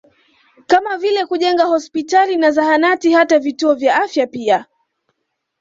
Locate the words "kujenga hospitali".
1.25-2.37